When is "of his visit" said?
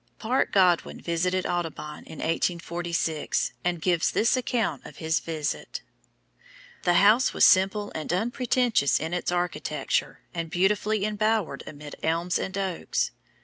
4.83-5.81